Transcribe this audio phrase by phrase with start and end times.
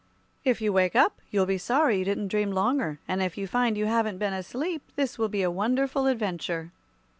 [0.43, 3.77] "If you wake up, you'll be sorry you didn't dream longer; and if you find
[3.77, 6.71] you haven't been asleep, this will be a wonderful adventure."